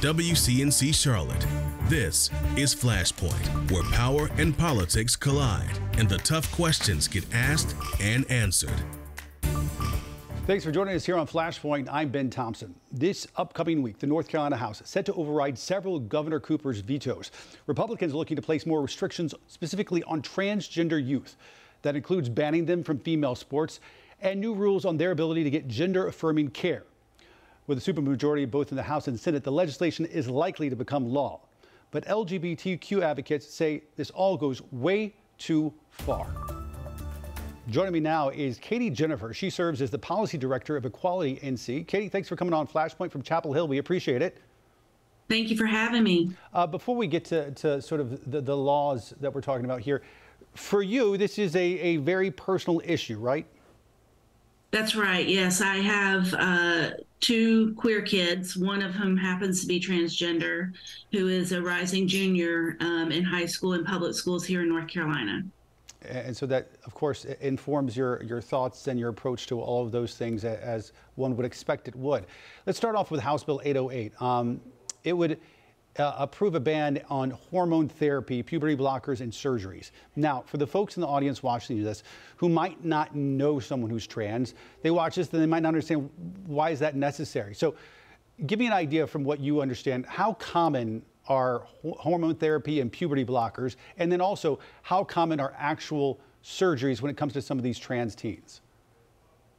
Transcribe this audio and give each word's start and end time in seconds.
WCNC 0.00 0.94
Charlotte. 0.94 1.46
This 1.88 2.30
is 2.54 2.74
Flashpoint, 2.74 3.70
where 3.70 3.82
power 3.94 4.28
and 4.36 4.56
politics 4.56 5.16
collide 5.16 5.78
and 5.96 6.06
the 6.06 6.18
tough 6.18 6.52
questions 6.52 7.08
get 7.08 7.24
asked 7.32 7.74
and 7.98 8.30
answered. 8.30 8.78
Thanks 10.46 10.64
for 10.64 10.70
joining 10.70 10.94
us 10.94 11.06
here 11.06 11.16
on 11.16 11.26
Flashpoint. 11.26 11.88
I'm 11.90 12.10
Ben 12.10 12.28
Thompson. 12.28 12.74
This 12.92 13.26
upcoming 13.36 13.80
week, 13.80 13.98
the 13.98 14.06
North 14.06 14.28
Carolina 14.28 14.56
House 14.56 14.82
is 14.82 14.88
set 14.90 15.06
to 15.06 15.14
override 15.14 15.58
several 15.58 15.98
Governor 15.98 16.40
Cooper's 16.40 16.80
vetoes. 16.80 17.30
Republicans 17.66 18.12
are 18.12 18.18
looking 18.18 18.36
to 18.36 18.42
place 18.42 18.66
more 18.66 18.82
restrictions 18.82 19.34
specifically 19.46 20.02
on 20.02 20.20
transgender 20.20 21.02
youth. 21.04 21.36
That 21.80 21.96
includes 21.96 22.28
banning 22.28 22.66
them 22.66 22.84
from 22.84 22.98
female 22.98 23.34
sports 23.34 23.80
and 24.20 24.42
new 24.42 24.52
rules 24.52 24.84
on 24.84 24.98
their 24.98 25.12
ability 25.12 25.42
to 25.44 25.50
get 25.50 25.68
gender 25.68 26.06
affirming 26.06 26.50
care. 26.50 26.84
With 27.66 27.78
a 27.78 27.92
supermajority 27.92 28.48
both 28.48 28.70
in 28.70 28.76
the 28.76 28.82
House 28.82 29.08
and 29.08 29.18
Senate, 29.18 29.42
the 29.42 29.50
legislation 29.50 30.06
is 30.06 30.28
likely 30.28 30.70
to 30.70 30.76
become 30.76 31.08
law. 31.08 31.40
But 31.90 32.04
LGBTQ 32.06 33.02
advocates 33.02 33.46
say 33.46 33.82
this 33.96 34.10
all 34.10 34.36
goes 34.36 34.62
way 34.70 35.14
too 35.38 35.72
far. 35.90 36.28
Joining 37.68 37.92
me 37.92 38.00
now 38.00 38.28
is 38.28 38.58
Katie 38.58 38.90
Jenifer. 38.90 39.34
She 39.34 39.50
serves 39.50 39.82
as 39.82 39.90
the 39.90 39.98
policy 39.98 40.38
director 40.38 40.76
of 40.76 40.86
Equality 40.86 41.40
NC. 41.42 41.88
Katie, 41.88 42.08
thanks 42.08 42.28
for 42.28 42.36
coming 42.36 42.54
on 42.54 42.68
Flashpoint 42.68 43.10
from 43.10 43.22
Chapel 43.22 43.52
Hill. 43.52 43.66
We 43.66 43.78
appreciate 43.78 44.22
it. 44.22 44.38
Thank 45.28 45.50
you 45.50 45.56
for 45.56 45.66
having 45.66 46.04
me. 46.04 46.30
Uh, 46.54 46.68
before 46.68 46.94
we 46.94 47.08
get 47.08 47.24
to, 47.26 47.50
to 47.50 47.82
sort 47.82 48.00
of 48.00 48.30
the, 48.30 48.40
the, 48.40 48.56
laws 48.56 49.12
that 49.20 49.34
we're 49.34 49.40
talking 49.40 49.64
about 49.64 49.80
here, 49.80 50.02
for 50.54 50.82
you, 50.82 51.16
this 51.16 51.36
is 51.36 51.56
a, 51.56 51.60
a 51.60 51.96
very 51.96 52.30
personal 52.30 52.80
issue, 52.84 53.18
right? 53.18 53.44
That's 54.76 54.94
right. 54.94 55.26
Yes, 55.26 55.62
I 55.62 55.76
have 55.76 56.34
uh, 56.34 56.90
two 57.20 57.72
queer 57.76 58.02
kids, 58.02 58.58
one 58.58 58.82
of 58.82 58.92
whom 58.92 59.16
happens 59.16 59.62
to 59.62 59.66
be 59.66 59.80
transgender, 59.80 60.70
who 61.12 61.28
is 61.28 61.52
a 61.52 61.62
rising 61.62 62.06
junior 62.06 62.76
um, 62.80 63.10
in 63.10 63.24
high 63.24 63.46
school 63.46 63.72
and 63.72 63.86
public 63.86 64.14
schools 64.14 64.44
here 64.44 64.60
in 64.60 64.68
North 64.68 64.86
Carolina 64.86 65.44
and 66.06 66.36
so 66.36 66.44
that, 66.44 66.68
of 66.84 66.92
course, 66.92 67.24
informs 67.24 67.96
your, 67.96 68.22
your 68.22 68.42
thoughts 68.42 68.86
and 68.86 69.00
your 69.00 69.08
approach 69.08 69.46
to 69.46 69.60
all 69.60 69.82
of 69.82 69.92
those 69.92 70.14
things 70.14 70.44
as 70.44 70.92
one 71.14 71.34
would 71.36 71.46
expect 71.46 71.88
it 71.88 71.96
would. 71.96 72.26
Let's 72.66 72.78
start 72.78 72.96
off 72.96 73.10
with 73.10 73.20
House 73.20 73.42
Bill 73.42 73.62
808. 73.64 74.20
Um, 74.20 74.60
it 75.04 75.14
would 75.14 75.40
uh, 75.98 76.14
approve 76.18 76.54
a 76.54 76.60
ban 76.60 77.00
on 77.08 77.30
hormone 77.30 77.88
therapy, 77.88 78.42
puberty 78.42 78.76
blockers, 78.76 79.20
and 79.20 79.32
surgeries. 79.32 79.90
Now, 80.14 80.44
for 80.46 80.56
the 80.56 80.66
folks 80.66 80.96
in 80.96 81.00
the 81.00 81.06
audience 81.06 81.42
watching 81.42 81.82
this 81.82 82.02
who 82.36 82.48
might 82.48 82.84
not 82.84 83.14
know 83.14 83.58
someone 83.58 83.90
who's 83.90 84.06
trans, 84.06 84.54
they 84.82 84.90
watch 84.90 85.16
this 85.16 85.32
and 85.32 85.42
they 85.42 85.46
might 85.46 85.62
not 85.62 85.68
understand 85.68 86.10
why 86.46 86.70
is 86.70 86.78
that 86.80 86.96
necessary. 86.96 87.54
So, 87.54 87.74
give 88.46 88.58
me 88.58 88.66
an 88.66 88.72
idea 88.72 89.06
from 89.06 89.24
what 89.24 89.40
you 89.40 89.60
understand. 89.60 90.04
How 90.06 90.34
common 90.34 91.02
are 91.28 91.66
hormone 91.82 92.34
therapy 92.34 92.80
and 92.80 92.92
puberty 92.92 93.24
blockers? 93.24 93.76
And 93.98 94.12
then 94.12 94.20
also, 94.20 94.58
how 94.82 95.04
common 95.04 95.40
are 95.40 95.54
actual 95.58 96.20
surgeries 96.44 97.00
when 97.00 97.10
it 97.10 97.16
comes 97.16 97.32
to 97.32 97.42
some 97.42 97.58
of 97.58 97.64
these 97.64 97.78
trans 97.78 98.14
teens? 98.14 98.60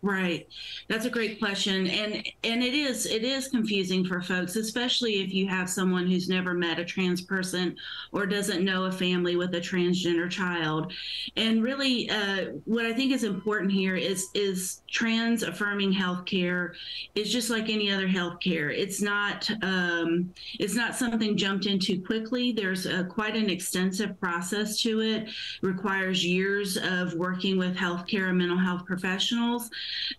Right. 0.04 0.48
That's 0.88 1.06
a 1.06 1.10
great 1.10 1.40
question. 1.40 1.88
And 1.88 2.16
and 2.44 2.64
it 2.64 2.76
is 2.76 3.08
it 3.08 3.24
is 3.24 3.48
confusing 3.48 4.06
for 4.06 4.22
folks, 4.22 4.56
especially 4.56 5.22
if 5.24 5.34
you 5.34 5.48
have 5.48 5.70
someone 5.70 6.06
who's 6.06 6.30
never 6.30 6.54
met 6.54 6.78
a 6.78 6.86
trans 6.86 7.22
person 7.22 7.76
or 8.12 8.28
doesn't 8.28 8.64
know 8.64 8.86
a 8.86 8.92
family 8.92 9.36
with 9.36 9.56
a 9.56 9.60
transgender 9.60 10.30
child. 10.30 10.94
And 11.36 11.64
really 11.64 12.10
uh, 12.12 12.52
what 12.66 12.86
I 12.86 12.94
think 12.94 13.12
is 13.12 13.24
important 13.24 13.72
here 13.72 13.96
is 13.96 14.30
is 14.36 14.84
trans 14.88 15.42
affirming 15.42 15.92
healthcare 15.94 16.74
is 17.16 17.32
just 17.34 17.50
like 17.50 17.70
any 17.70 17.92
other 17.92 18.08
healthcare. 18.08 18.72
It's 18.72 19.02
not 19.02 19.50
um, 19.64 20.32
it's 20.60 20.76
not 20.76 20.96
something 20.96 21.36
jumped 21.36 21.66
into 21.66 22.02
quickly. 22.02 22.52
There's 22.52 22.86
a, 22.86 23.04
quite 23.04 23.36
an 23.36 23.50
extensive 23.50 24.20
process 24.20 24.80
to 24.82 25.02
it. 25.02 25.08
it. 25.08 25.30
Requires 25.62 26.26
years 26.26 26.78
of 26.78 27.14
working 27.14 27.58
with 27.58 27.76
healthcare 27.76 28.30
and 28.30 28.38
mental 28.38 28.58
health 28.58 28.86
professionals. 28.86 29.70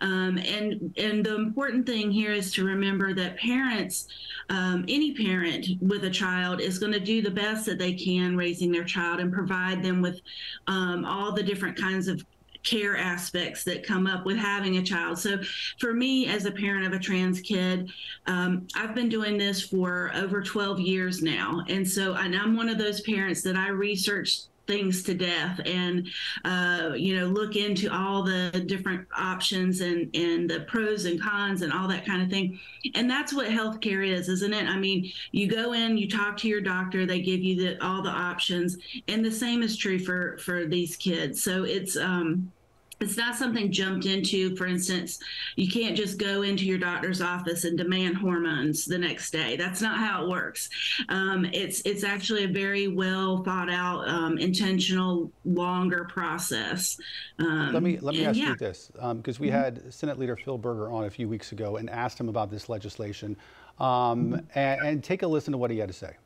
Um, 0.00 0.38
and 0.38 0.94
and 0.96 1.24
the 1.24 1.34
important 1.34 1.86
thing 1.86 2.10
here 2.10 2.32
is 2.32 2.52
to 2.54 2.64
remember 2.64 3.14
that 3.14 3.36
parents, 3.38 4.08
um, 4.48 4.84
any 4.88 5.14
parent 5.14 5.66
with 5.80 6.04
a 6.04 6.10
child, 6.10 6.60
is 6.60 6.78
going 6.78 6.92
to 6.92 7.00
do 7.00 7.22
the 7.22 7.30
best 7.30 7.66
that 7.66 7.78
they 7.78 7.92
can 7.92 8.36
raising 8.36 8.72
their 8.72 8.84
child 8.84 9.20
and 9.20 9.32
provide 9.32 9.82
them 9.82 10.00
with 10.00 10.20
um, 10.66 11.04
all 11.04 11.32
the 11.32 11.42
different 11.42 11.76
kinds 11.76 12.08
of 12.08 12.24
care 12.62 12.96
aspects 12.96 13.64
that 13.64 13.86
come 13.86 14.06
up 14.06 14.26
with 14.26 14.36
having 14.36 14.76
a 14.76 14.82
child. 14.82 15.18
So, 15.18 15.38
for 15.78 15.94
me, 15.94 16.26
as 16.26 16.44
a 16.44 16.50
parent 16.50 16.86
of 16.86 16.92
a 16.92 16.98
trans 16.98 17.40
kid, 17.40 17.90
um, 18.26 18.66
I've 18.74 18.94
been 18.94 19.08
doing 19.08 19.38
this 19.38 19.62
for 19.62 20.10
over 20.14 20.42
12 20.42 20.80
years 20.80 21.22
now. 21.22 21.62
And 21.68 21.88
so, 21.88 22.14
and 22.14 22.36
I'm 22.36 22.56
one 22.56 22.68
of 22.68 22.78
those 22.78 23.00
parents 23.02 23.42
that 23.42 23.56
I 23.56 23.68
researched 23.68 24.48
things 24.68 25.02
to 25.02 25.14
death 25.14 25.60
and 25.64 26.06
uh, 26.44 26.92
you 26.94 27.18
know 27.18 27.26
look 27.26 27.56
into 27.56 27.92
all 27.92 28.22
the 28.22 28.50
different 28.66 29.08
options 29.16 29.80
and 29.80 30.14
and 30.14 30.48
the 30.48 30.60
pros 30.68 31.06
and 31.06 31.20
cons 31.20 31.62
and 31.62 31.72
all 31.72 31.88
that 31.88 32.06
kind 32.06 32.22
of 32.22 32.30
thing. 32.30 32.60
And 32.94 33.10
that's 33.10 33.32
what 33.32 33.48
healthcare 33.48 34.06
is 34.06 34.28
isn't 34.28 34.52
it? 34.52 34.68
I 34.68 34.76
mean 34.76 35.10
you 35.32 35.48
go 35.48 35.72
in 35.72 35.96
you 35.96 36.08
talk 36.08 36.36
to 36.38 36.48
your 36.48 36.60
doctor 36.60 37.06
they 37.06 37.20
give 37.20 37.40
you 37.40 37.56
the, 37.56 37.84
all 37.84 38.02
the 38.02 38.10
options. 38.10 38.76
And 39.08 39.24
the 39.24 39.32
same 39.32 39.62
is 39.62 39.76
true 39.76 39.98
for 39.98 40.38
for 40.38 40.66
these 40.66 40.96
kids. 40.96 41.42
So 41.42 41.64
it's 41.64 41.96
um 41.96 42.52
it's 43.00 43.16
not 43.16 43.36
something 43.36 43.70
jumped 43.70 44.06
into. 44.06 44.56
For 44.56 44.66
instance, 44.66 45.20
you 45.56 45.70
can't 45.70 45.96
just 45.96 46.18
go 46.18 46.42
into 46.42 46.64
your 46.64 46.78
doctor's 46.78 47.20
office 47.20 47.64
and 47.64 47.78
demand 47.78 48.16
hormones 48.16 48.84
the 48.84 48.98
next 48.98 49.30
day. 49.30 49.56
That's 49.56 49.80
not 49.80 49.98
how 49.98 50.24
it 50.24 50.28
works. 50.28 50.68
Um, 51.08 51.44
it's 51.46 51.80
it's 51.82 52.04
actually 52.04 52.44
a 52.44 52.48
very 52.48 52.88
well 52.88 53.42
thought 53.44 53.70
out, 53.70 54.08
um, 54.08 54.38
intentional, 54.38 55.30
longer 55.44 56.04
process. 56.04 56.98
Um, 57.38 57.72
let 57.72 57.82
me 57.82 57.98
let 57.98 58.14
me 58.14 58.24
ask 58.24 58.38
yeah. 58.38 58.50
you 58.50 58.56
this, 58.56 58.90
because 58.92 59.38
um, 59.38 59.42
we 59.42 59.48
mm-hmm. 59.48 59.56
had 59.56 59.94
Senate 59.94 60.18
Leader 60.18 60.36
Phil 60.36 60.58
Berger 60.58 60.90
on 60.90 61.04
a 61.04 61.10
few 61.10 61.28
weeks 61.28 61.52
ago 61.52 61.76
and 61.76 61.88
asked 61.90 62.18
him 62.18 62.28
about 62.28 62.50
this 62.50 62.68
legislation, 62.68 63.36
um, 63.78 64.32
mm-hmm. 64.32 64.58
and, 64.58 64.80
and 64.80 65.04
take 65.04 65.22
a 65.22 65.26
listen 65.26 65.52
to 65.52 65.58
what 65.58 65.70
he 65.70 65.78
had 65.78 65.88
to 65.88 65.94
say 65.94 66.16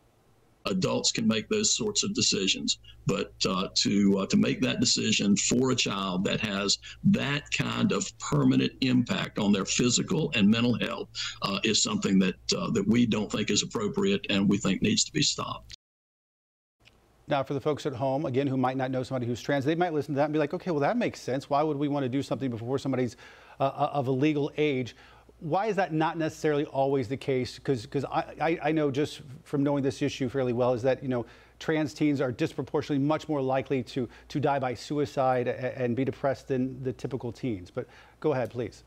adults 0.67 1.13
can 1.13 1.27
make 1.27 1.49
those 1.49 1.75
sorts 1.75 2.03
of 2.03 2.15
decisions. 2.15 2.79
But 3.07 3.33
uh, 3.49 3.69
to 3.75 4.19
uh, 4.21 4.27
to 4.27 4.37
make 4.37 4.61
that 4.63 4.81
decision 4.81 5.37
for 5.37 5.73
a 5.73 5.77
child 5.77 6.25
that 6.25 6.41
has 6.41 6.79
that 7.05 7.51
kind 7.51 7.91
of 7.93 8.07
permanent 8.19 8.73
impact 8.81 9.39
on 9.39 9.53
their 9.53 9.65
physical 9.65 10.31
and 10.35 10.49
mental 10.49 10.79
health 10.79 11.09
uh, 11.43 11.59
is 11.65 11.83
something 11.83 12.19
that 12.21 12.37
uh, 12.57 12.71
that 12.71 12.87
we 12.87 13.07
don't 13.07 13.31
think 13.31 13.51
is 13.51 13.63
appropriate 13.63 14.25
and 14.31 14.49
we 14.49 14.59
think 14.59 14.83
needs 14.83 15.05
to 15.05 15.13
be 15.13 15.23
stopped. 15.23 15.77
Now, 17.29 17.43
for 17.43 17.55
the 17.55 17.61
folks 17.61 17.87
at 17.87 17.95
home, 17.95 18.27
again, 18.27 18.47
who 18.47 18.57
might 18.57 18.77
not 18.77 18.91
know 18.91 19.03
somebody 19.03 19.27
who's 19.27 19.41
trans, 19.41 19.65
they 19.65 19.75
might 19.75 19.93
listen 19.93 20.15
to 20.15 20.17
that 20.19 20.25
and 20.25 20.33
be 20.33 20.39
like, 20.39 20.55
okay, 20.55 20.71
well, 20.71 20.81
that 20.81 20.97
makes 20.97 21.21
sense. 21.21 21.49
Why 21.49 21.63
would 21.63 21.77
we 21.77 21.89
want 21.89 22.05
to 22.05 22.09
do 22.09 22.23
something 22.23 22.51
before 22.51 22.79
somebody's 22.79 23.17
uh, 23.61 23.65
uh, 23.65 23.91
of 23.93 24.09
a 24.09 24.11
legal 24.11 24.53
age? 24.59 24.95
Why 25.43 25.67
is 25.67 25.77
that 25.77 25.93
not 25.93 26.17
necessarily 26.17 26.65
always 26.67 27.09
the 27.09 27.17
case? 27.17 27.59
Because 27.59 28.05
I, 28.05 28.59
I, 28.63 28.73
know 28.73 28.91
just 28.91 29.23
from 29.43 29.65
knowing 29.65 29.83
this 29.83 30.01
issue 30.01 30.29
fairly 30.29 30.53
well 30.53 30.73
is 30.73 30.83
that 30.83 31.03
you 31.03 31.09
know 31.09 31.27
trans 31.59 31.93
teens 31.93 32.21
are 32.21 32.31
disproportionately 32.31 33.05
much 33.05 33.29
more 33.29 33.43
likely 33.43 33.83
to 33.83 34.09
to 34.29 34.41
die 34.41 34.61
by 34.61 34.75
suicide 34.75 35.49
and 35.49 35.97
be 35.97 36.05
depressed 36.05 36.49
than 36.49 36.83
the 36.83 36.93
typical 36.93 37.33
teens. 37.33 37.71
But 37.71 37.87
go 38.21 38.33
ahead, 38.33 38.51
please. 38.51 38.85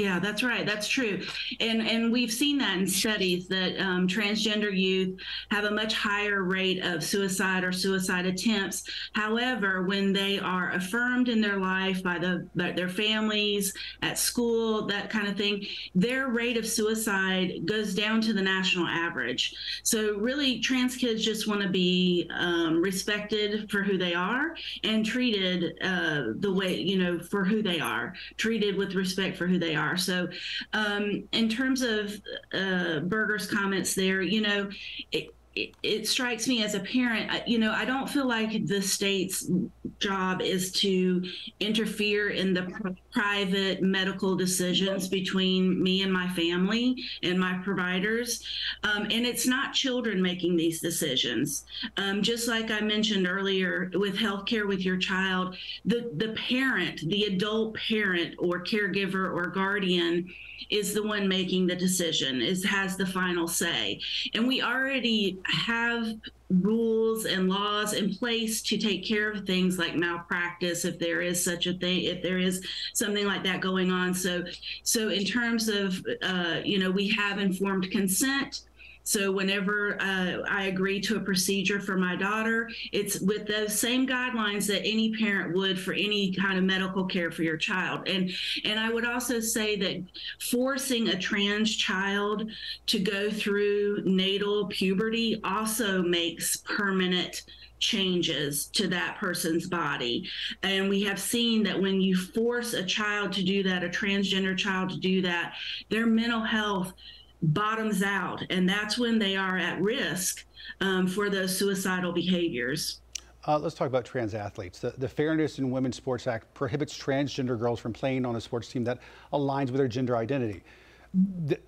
Yeah, 0.00 0.18
that's 0.18 0.42
right. 0.42 0.64
That's 0.64 0.88
true, 0.88 1.20
and 1.60 1.82
and 1.86 2.10
we've 2.10 2.32
seen 2.32 2.56
that 2.56 2.78
in 2.78 2.86
studies 2.86 3.46
that 3.48 3.78
um, 3.78 4.08
transgender 4.08 4.74
youth 4.74 5.20
have 5.50 5.64
a 5.64 5.70
much 5.70 5.92
higher 5.92 6.42
rate 6.42 6.82
of 6.82 7.04
suicide 7.04 7.64
or 7.64 7.70
suicide 7.70 8.24
attempts. 8.24 8.84
However, 9.12 9.82
when 9.82 10.14
they 10.14 10.38
are 10.38 10.70
affirmed 10.72 11.28
in 11.28 11.42
their 11.42 11.58
life 11.58 12.02
by 12.02 12.18
the 12.18 12.48
by 12.56 12.72
their 12.72 12.88
families 12.88 13.74
at 14.00 14.18
school, 14.18 14.86
that 14.86 15.10
kind 15.10 15.28
of 15.28 15.36
thing, 15.36 15.66
their 15.94 16.28
rate 16.28 16.56
of 16.56 16.66
suicide 16.66 17.66
goes 17.66 17.94
down 17.94 18.22
to 18.22 18.32
the 18.32 18.40
national 18.40 18.86
average. 18.86 19.54
So 19.82 20.16
really, 20.16 20.60
trans 20.60 20.96
kids 20.96 21.22
just 21.22 21.46
want 21.46 21.60
to 21.60 21.68
be 21.68 22.26
um, 22.34 22.80
respected 22.80 23.70
for 23.70 23.82
who 23.82 23.98
they 23.98 24.14
are 24.14 24.56
and 24.82 25.04
treated 25.04 25.76
uh, 25.82 26.32
the 26.38 26.50
way 26.50 26.74
you 26.74 26.96
know 26.96 27.18
for 27.18 27.44
who 27.44 27.62
they 27.62 27.80
are, 27.80 28.14
treated 28.38 28.76
with 28.76 28.94
respect 28.94 29.36
for 29.36 29.46
who 29.46 29.58
they 29.58 29.74
are 29.74 29.89
are. 29.90 29.96
So, 29.96 30.28
um, 30.72 31.24
in 31.32 31.48
terms 31.48 31.82
of 31.82 32.14
uh, 32.52 33.00
Berger's 33.00 33.46
comments 33.46 33.94
there, 33.94 34.22
you 34.22 34.40
know, 34.40 34.70
it, 35.12 35.28
it, 35.54 36.06
strikes 36.06 36.46
me 36.46 36.62
as 36.62 36.74
a 36.74 36.80
parent, 36.80 37.46
you 37.46 37.58
know, 37.58 37.72
I 37.72 37.84
don't 37.84 38.08
feel 38.08 38.26
like 38.26 38.66
the 38.66 38.80
states 38.80 39.50
job 39.98 40.40
is 40.40 40.72
to 40.72 41.22
interfere 41.58 42.30
in 42.30 42.54
the 42.54 42.62
pr- 42.62 42.88
private 43.12 43.82
medical 43.82 44.36
decisions 44.36 45.08
between 45.08 45.82
me 45.82 46.02
and 46.02 46.12
my 46.12 46.28
family 46.28 46.96
and 47.22 47.38
my 47.38 47.58
providers. 47.64 48.42
Um, 48.84 49.02
and 49.10 49.26
it's 49.26 49.46
not 49.46 49.74
children 49.74 50.22
making 50.22 50.56
these 50.56 50.80
decisions. 50.80 51.64
Um, 51.96 52.22
just 52.22 52.48
like 52.48 52.70
I 52.70 52.80
mentioned 52.80 53.26
earlier 53.26 53.90
with 53.94 54.16
healthcare 54.16 54.66
with 54.66 54.80
your 54.84 54.96
child, 54.96 55.56
the, 55.84 56.10
the 56.16 56.28
parent, 56.48 57.00
the 57.08 57.24
adult 57.24 57.76
parent 57.76 58.36
or 58.38 58.62
caregiver 58.62 59.32
or 59.34 59.48
guardian 59.48 60.32
is 60.68 60.94
the 60.94 61.02
one 61.02 61.26
making 61.26 61.66
the 61.66 61.76
decision, 61.76 62.40
is 62.40 62.64
has 62.64 62.96
the 62.96 63.06
final 63.06 63.48
say. 63.48 64.00
And 64.34 64.46
we 64.46 64.62
already 64.62 65.38
have 65.44 66.14
rules 66.50 67.26
and 67.26 67.48
laws 67.48 67.92
in 67.92 68.12
place 68.12 68.60
to 68.60 68.76
take 68.76 69.04
care 69.04 69.30
of 69.30 69.46
things 69.46 69.78
like 69.78 69.94
malpractice 69.94 70.84
if 70.84 70.98
there 70.98 71.20
is 71.22 71.42
such 71.42 71.68
a 71.68 71.74
thing 71.74 72.02
if 72.02 72.20
there 72.24 72.38
is 72.38 72.60
something 72.92 73.24
like 73.24 73.44
that 73.44 73.60
going 73.60 73.92
on 73.92 74.12
so 74.12 74.42
so 74.82 75.10
in 75.10 75.24
terms 75.24 75.68
of 75.68 76.04
uh, 76.22 76.60
you 76.64 76.76
know 76.76 76.90
we 76.90 77.06
have 77.08 77.38
informed 77.38 77.88
consent 77.92 78.62
so 79.02 79.32
whenever 79.32 80.00
uh, 80.00 80.42
I 80.48 80.66
agree 80.66 81.00
to 81.02 81.16
a 81.16 81.20
procedure 81.20 81.80
for 81.80 81.96
my 81.96 82.16
daughter, 82.16 82.70
it's 82.92 83.20
with 83.20 83.46
those 83.46 83.78
same 83.78 84.06
guidelines 84.06 84.66
that 84.68 84.84
any 84.84 85.12
parent 85.16 85.54
would 85.54 85.78
for 85.78 85.92
any 85.92 86.32
kind 86.34 86.58
of 86.58 86.64
medical 86.64 87.04
care 87.06 87.30
for 87.30 87.42
your 87.42 87.56
child. 87.56 88.08
And 88.08 88.30
and 88.64 88.78
I 88.78 88.90
would 88.92 89.04
also 89.04 89.40
say 89.40 89.76
that 89.76 90.02
forcing 90.50 91.08
a 91.08 91.18
trans 91.18 91.76
child 91.76 92.50
to 92.86 92.98
go 92.98 93.30
through 93.30 94.02
natal 94.04 94.66
puberty 94.66 95.40
also 95.44 96.02
makes 96.02 96.58
permanent 96.58 97.42
changes 97.80 98.66
to 98.66 98.86
that 98.88 99.16
person's 99.18 99.66
body. 99.66 100.28
And 100.62 100.88
we 100.88 101.02
have 101.04 101.18
seen 101.18 101.62
that 101.64 101.80
when 101.80 102.00
you 102.00 102.16
force 102.16 102.74
a 102.74 102.84
child 102.84 103.32
to 103.32 103.42
do 103.42 103.62
that, 103.64 103.82
a 103.82 103.88
transgender 103.88 104.56
child 104.56 104.90
to 104.90 104.98
do 104.98 105.22
that, 105.22 105.54
their 105.88 106.06
mental 106.06 106.42
health 106.42 106.92
bottoms 107.42 108.02
out, 108.02 108.42
and 108.50 108.68
that's 108.68 108.98
when 108.98 109.18
they 109.18 109.36
are 109.36 109.56
at 109.56 109.80
risk 109.80 110.44
um, 110.80 111.06
for 111.06 111.30
those 111.30 111.56
suicidal 111.56 112.12
behaviors. 112.12 113.00
Uh, 113.46 113.58
let's 113.58 113.74
talk 113.74 113.86
about 113.86 114.04
trans 114.04 114.34
athletes. 114.34 114.80
The, 114.80 114.90
the, 114.98 115.08
Fairness 115.08 115.58
in 115.58 115.70
Women's 115.70 115.96
Sports 115.96 116.26
Act 116.26 116.52
prohibits 116.52 116.96
transgender 116.96 117.58
girls 117.58 117.80
from 117.80 117.92
playing 117.92 118.26
on 118.26 118.36
a 118.36 118.40
sports 118.40 118.68
team 118.68 118.84
that 118.84 118.98
aligns 119.32 119.66
with 119.66 119.76
their 119.76 119.88
gender 119.88 120.16
identity. 120.16 120.62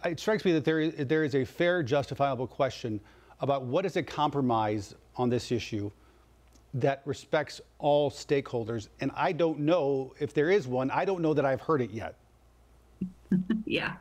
It 0.04 0.20
strikes 0.20 0.44
me 0.44 0.52
that 0.52 0.64
there 0.64 0.80
is, 0.80 1.06
there 1.06 1.24
is 1.24 1.34
a 1.34 1.44
fair, 1.44 1.82
justifiable 1.82 2.46
question 2.46 3.00
about 3.40 3.64
what 3.64 3.86
is 3.86 3.96
a 3.96 4.02
compromise 4.02 4.94
on 5.16 5.30
this 5.30 5.50
issue 5.50 5.90
that 6.75 7.02
respects 7.04 7.60
all 7.78 8.10
stakeholders. 8.10 8.88
And 9.00 9.10
I 9.14 9.32
don't 9.32 9.60
know 9.60 10.14
if 10.20 10.32
there 10.32 10.50
is 10.50 10.66
one. 10.66 10.90
I 10.90 11.04
don't 11.04 11.20
know 11.20 11.34
that 11.34 11.44
I've 11.44 11.60
heard 11.60 11.80
it 11.80 11.90
yet. 11.90 12.16
yeah. 13.64 13.94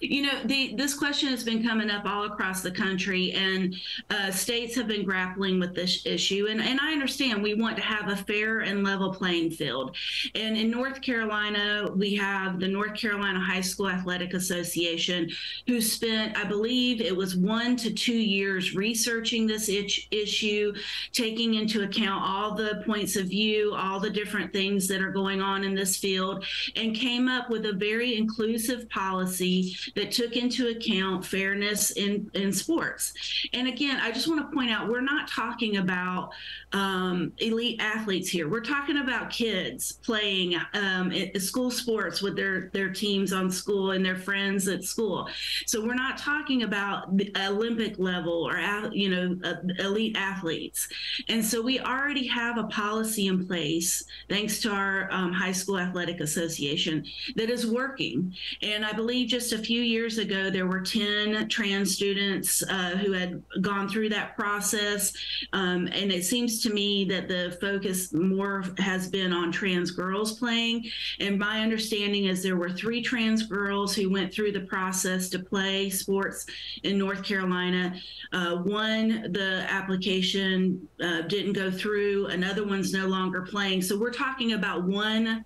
You 0.00 0.22
know, 0.22 0.42
the, 0.44 0.74
this 0.76 0.94
question 0.94 1.28
has 1.30 1.44
been 1.44 1.66
coming 1.66 1.90
up 1.90 2.04
all 2.04 2.24
across 2.24 2.62
the 2.62 2.70
country, 2.70 3.32
and 3.32 3.74
uh, 4.10 4.30
states 4.30 4.74
have 4.76 4.88
been 4.88 5.04
grappling 5.04 5.58
with 5.58 5.74
this 5.74 6.04
issue. 6.06 6.46
And, 6.50 6.60
and 6.60 6.80
I 6.80 6.92
understand 6.92 7.42
we 7.42 7.54
want 7.54 7.76
to 7.76 7.82
have 7.82 8.08
a 8.08 8.16
fair 8.16 8.60
and 8.60 8.84
level 8.84 9.12
playing 9.14 9.50
field. 9.50 9.96
And 10.34 10.56
in 10.56 10.70
North 10.70 11.00
Carolina, 11.00 11.88
we 11.94 12.14
have 12.16 12.60
the 12.60 12.68
North 12.68 12.94
Carolina 12.94 13.40
High 13.40 13.60
School 13.60 13.88
Athletic 13.88 14.34
Association, 14.34 15.30
who 15.66 15.80
spent, 15.80 16.36
I 16.36 16.44
believe, 16.44 17.00
it 17.00 17.16
was 17.16 17.36
one 17.36 17.76
to 17.76 17.92
two 17.92 18.12
years 18.12 18.74
researching 18.74 19.46
this 19.46 19.68
issue, 19.68 20.72
taking 21.12 21.54
into 21.54 21.82
account 21.82 22.24
all 22.24 22.54
the 22.54 22.82
points 22.86 23.16
of 23.16 23.26
view, 23.26 23.74
all 23.74 24.00
the 24.00 24.10
different 24.10 24.52
things 24.52 24.88
that 24.88 25.00
are 25.00 25.10
going 25.10 25.40
on 25.40 25.64
in 25.64 25.74
this 25.74 25.96
field, 25.96 26.44
and 26.76 26.94
came 26.94 27.28
up 27.28 27.50
with 27.50 27.66
a 27.66 27.72
very 27.72 28.16
inclusive 28.16 28.73
inclusive 28.74 28.90
policy 28.90 29.76
that 29.94 30.10
took 30.12 30.36
into 30.36 30.68
account 30.68 31.24
fairness 31.24 31.92
in, 31.92 32.30
in 32.34 32.52
sports. 32.52 33.12
And 33.52 33.68
again, 33.68 33.98
I 34.00 34.10
just 34.10 34.28
want 34.28 34.40
to 34.40 34.54
point 34.54 34.70
out 34.70 34.88
we're 34.88 35.00
not 35.00 35.28
talking 35.28 35.78
about 35.78 36.30
um, 36.72 37.32
elite 37.38 37.80
athletes 37.80 38.28
here. 38.28 38.48
We're 38.48 38.60
talking 38.60 38.98
about 38.98 39.30
kids 39.30 39.92
playing 40.04 40.56
um, 40.74 41.12
school 41.36 41.70
sports 41.70 42.22
with 42.22 42.36
their, 42.36 42.70
their 42.72 42.92
teams 42.92 43.32
on 43.32 43.50
school 43.50 43.92
and 43.92 44.04
their 44.04 44.16
friends 44.16 44.68
at 44.68 44.84
school. 44.84 45.28
So 45.66 45.84
we're 45.84 45.94
not 45.94 46.18
talking 46.18 46.62
about 46.64 47.16
the 47.16 47.32
Olympic 47.36 47.98
level 47.98 48.48
or, 48.48 48.58
you 48.92 49.10
know, 49.10 49.36
uh, 49.44 49.54
elite 49.78 50.16
athletes. 50.16 50.88
And 51.28 51.44
so 51.44 51.62
we 51.62 51.80
already 51.80 52.26
have 52.26 52.58
a 52.58 52.64
policy 52.64 53.26
in 53.28 53.46
place, 53.46 54.04
thanks 54.28 54.60
to 54.62 54.70
our 54.70 55.08
um, 55.12 55.32
High 55.32 55.52
School 55.52 55.78
Athletic 55.78 56.20
Association, 56.20 57.04
that 57.36 57.50
is 57.50 57.66
working. 57.66 58.34
And 58.64 58.82
I 58.82 58.92
believe 58.92 59.28
just 59.28 59.52
a 59.52 59.58
few 59.58 59.82
years 59.82 60.16
ago, 60.16 60.48
there 60.48 60.66
were 60.66 60.80
10 60.80 61.48
trans 61.50 61.94
students 61.94 62.62
uh, 62.62 62.96
who 62.96 63.12
had 63.12 63.42
gone 63.60 63.90
through 63.90 64.08
that 64.08 64.34
process. 64.36 65.12
Um, 65.52 65.86
and 65.88 66.10
it 66.10 66.24
seems 66.24 66.62
to 66.62 66.72
me 66.72 67.04
that 67.04 67.28
the 67.28 67.58
focus 67.60 68.14
more 68.14 68.64
has 68.78 69.06
been 69.06 69.34
on 69.34 69.52
trans 69.52 69.90
girls 69.90 70.38
playing. 70.38 70.86
And 71.20 71.38
my 71.38 71.60
understanding 71.60 72.24
is 72.24 72.42
there 72.42 72.56
were 72.56 72.70
three 72.70 73.02
trans 73.02 73.42
girls 73.42 73.94
who 73.94 74.10
went 74.10 74.32
through 74.32 74.52
the 74.52 74.62
process 74.62 75.28
to 75.30 75.40
play 75.40 75.90
sports 75.90 76.46
in 76.84 76.96
North 76.96 77.22
Carolina. 77.22 77.94
Uh, 78.32 78.56
one, 78.56 79.30
the 79.32 79.66
application 79.68 80.88
uh, 81.02 81.20
didn't 81.22 81.52
go 81.52 81.70
through, 81.70 82.28
another 82.28 82.66
one's 82.66 82.94
no 82.94 83.08
longer 83.08 83.42
playing. 83.42 83.82
So 83.82 83.98
we're 83.98 84.10
talking 84.10 84.54
about 84.54 84.84
one 84.84 85.44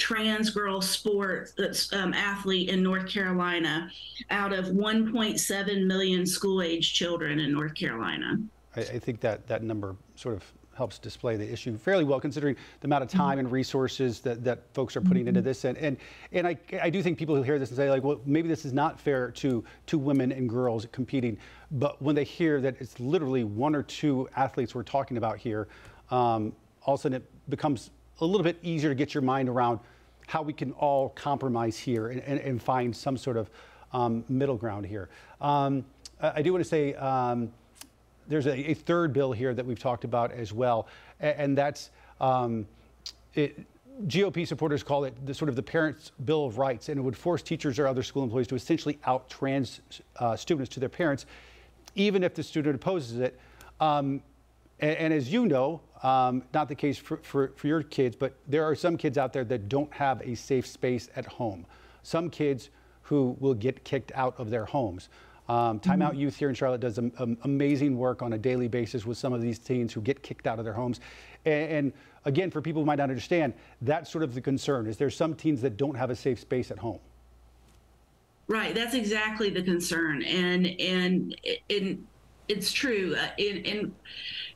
trans 0.00 0.50
girl 0.50 0.80
sport 0.80 1.52
um, 1.92 2.14
athlete 2.14 2.70
in 2.70 2.82
North 2.82 3.06
Carolina 3.06 3.90
out 4.30 4.52
of 4.52 4.66
1.7 4.66 5.86
million 5.86 6.26
school 6.26 6.62
age 6.62 6.94
children 6.94 7.38
in 7.38 7.52
North 7.52 7.74
Carolina. 7.74 8.40
I, 8.74 8.80
I, 8.80 8.98
think 8.98 9.20
that 9.20 9.46
that 9.46 9.62
number 9.62 9.94
sort 10.16 10.36
of 10.36 10.44
helps 10.74 10.98
display 10.98 11.36
the 11.36 11.52
issue 11.52 11.76
fairly 11.76 12.04
well 12.04 12.18
considering 12.18 12.56
the 12.80 12.86
amount 12.86 13.02
of 13.02 13.10
time 13.10 13.32
mm-hmm. 13.32 13.40
and 13.40 13.52
resources 13.52 14.20
that, 14.20 14.42
that 14.42 14.62
folks 14.72 14.96
are 14.96 15.02
putting 15.02 15.24
mm-hmm. 15.24 15.28
into 15.28 15.42
this 15.42 15.64
and 15.64 15.76
and, 15.76 15.98
and 16.32 16.46
I, 16.46 16.56
I 16.80 16.88
do 16.88 17.02
think 17.02 17.18
people 17.18 17.36
who 17.36 17.42
hear 17.42 17.58
this 17.58 17.68
and 17.68 17.76
say 17.76 17.90
like 17.90 18.02
well 18.02 18.20
maybe 18.24 18.48
this 18.48 18.64
is 18.64 18.72
not 18.72 18.98
fair 18.98 19.30
to 19.32 19.62
to 19.88 19.98
women 19.98 20.32
and 20.32 20.48
girls 20.48 20.86
competing 20.92 21.36
but 21.72 22.00
when 22.00 22.14
they 22.14 22.24
hear 22.24 22.60
that 22.62 22.76
it's 22.80 22.98
literally 22.98 23.44
one 23.44 23.74
or 23.74 23.82
two 23.82 24.28
athletes 24.36 24.74
we're 24.74 24.82
talking 24.82 25.18
about 25.18 25.36
here 25.36 25.68
um, 26.10 26.54
all 26.86 26.94
of 26.94 27.00
a 27.00 27.02
sudden 27.02 27.16
it 27.16 27.50
becomes 27.50 27.90
a 28.20 28.24
little 28.24 28.44
bit 28.44 28.58
easier 28.62 28.90
to 28.90 28.94
get 28.94 29.14
your 29.14 29.22
mind 29.22 29.48
around 29.48 29.80
how 30.26 30.42
we 30.42 30.52
can 30.52 30.72
all 30.72 31.08
compromise 31.10 31.76
here 31.78 32.08
and, 32.08 32.20
and, 32.22 32.38
and 32.40 32.62
find 32.62 32.94
some 32.94 33.16
sort 33.16 33.36
of 33.36 33.50
um, 33.92 34.24
middle 34.28 34.56
ground 34.56 34.86
here. 34.86 35.08
Um, 35.40 35.84
I 36.20 36.42
do 36.42 36.52
want 36.52 36.62
to 36.62 36.68
say 36.68 36.94
um, 36.94 37.50
there's 38.28 38.46
a, 38.46 38.70
a, 38.70 38.74
third 38.74 39.12
bill 39.12 39.32
here 39.32 39.54
that 39.54 39.64
we've 39.64 39.78
talked 39.78 40.04
about 40.04 40.32
as 40.32 40.52
well, 40.52 40.86
and, 41.18 41.56
that's 41.58 41.90
um, 42.20 42.66
it, 43.34 43.58
GOP 44.06 44.46
supporters 44.46 44.82
call 44.82 45.04
it 45.04 45.14
the 45.26 45.34
sort 45.34 45.48
of 45.48 45.56
the 45.56 45.62
Parents' 45.62 46.12
Bill 46.24 46.46
of 46.46 46.58
Rights, 46.58 46.88
and 46.88 46.98
it 46.98 47.02
would 47.02 47.16
force 47.16 47.42
teachers 47.42 47.78
or 47.78 47.86
other 47.86 48.02
school 48.02 48.22
employees 48.22 48.46
to 48.48 48.54
essentially 48.54 48.98
out 49.04 49.28
trans 49.28 49.80
uh, 50.18 50.36
students 50.36 50.72
to 50.74 50.80
their 50.80 50.88
parents, 50.88 51.26
even 51.96 52.22
if 52.22 52.34
the 52.34 52.42
student 52.42 52.76
opposes 52.76 53.18
it. 53.18 53.38
And, 54.80 54.96
and, 54.96 55.14
as 55.14 55.32
you 55.32 55.46
know, 55.46 55.80
um, 56.02 56.42
not 56.54 56.68
the 56.68 56.74
case 56.74 56.98
for, 56.98 57.18
for, 57.18 57.52
for 57.56 57.66
your 57.66 57.82
kids, 57.82 58.16
but 58.16 58.34
there 58.48 58.64
are 58.64 58.74
some 58.74 58.96
kids 58.96 59.18
out 59.18 59.32
there 59.32 59.44
that 59.44 59.68
don't 59.68 59.92
have 59.92 60.20
a 60.22 60.34
safe 60.34 60.66
space 60.66 61.08
at 61.16 61.26
home. 61.26 61.66
Some 62.02 62.30
kids 62.30 62.70
who 63.02 63.36
will 63.40 63.54
get 63.54 63.84
kicked 63.84 64.10
out 64.14 64.34
of 64.38 64.50
their 64.50 64.64
homes. 64.64 65.08
Um, 65.48 65.80
Time 65.80 66.00
Out 66.00 66.12
mm-hmm. 66.12 66.20
Youth 66.20 66.36
here 66.36 66.48
in 66.48 66.54
Charlotte 66.54 66.80
does 66.80 66.98
um, 66.98 67.12
um, 67.18 67.36
amazing 67.42 67.98
work 67.98 68.22
on 68.22 68.34
a 68.34 68.38
daily 68.38 68.68
basis 68.68 69.04
with 69.04 69.18
some 69.18 69.32
of 69.32 69.42
these 69.42 69.58
teens 69.58 69.92
who 69.92 70.00
get 70.00 70.22
kicked 70.22 70.46
out 70.46 70.58
of 70.58 70.64
their 70.64 70.74
homes. 70.74 71.00
And, 71.44 71.70
and, 71.70 71.92
again, 72.24 72.50
for 72.50 72.62
people 72.62 72.82
who 72.82 72.86
might 72.86 72.98
not 72.98 73.10
understand, 73.10 73.52
that's 73.82 74.10
sort 74.10 74.24
of 74.24 74.34
the 74.34 74.40
concern. 74.40 74.86
Is 74.86 74.96
there 74.96 75.10
some 75.10 75.34
teens 75.34 75.60
that 75.62 75.76
don't 75.76 75.96
have 75.96 76.08
a 76.08 76.16
safe 76.16 76.38
space 76.38 76.70
at 76.70 76.78
home? 76.78 77.00
Right, 78.50 78.74
that's 78.74 78.94
exactly 78.94 79.48
the 79.48 79.62
concern, 79.62 80.24
and 80.24 80.66
and 80.66 81.36
in 81.68 82.04
it's 82.50 82.72
true. 82.72 83.14
Uh, 83.16 83.28
and, 83.38 83.94